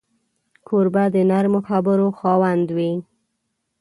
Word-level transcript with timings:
کوربه 0.67 1.03
د 1.15 1.17
نرمو 1.29 1.59
خبرو 1.69 2.07
خاوند 2.19 2.67
وي. 2.77 2.93